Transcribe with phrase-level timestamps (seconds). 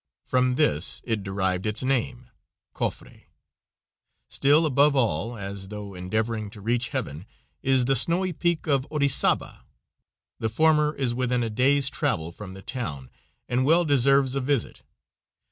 [0.25, 2.31] From this it derived its name,
[2.73, 3.25] "Cofre."
[4.31, 7.27] Still above all, as though endeavoring to reach heaven,
[7.61, 9.61] is the snowy peak of Orizaba.
[10.39, 13.11] The former is within a day's travel from the town,
[13.47, 14.81] and well deserves a visit.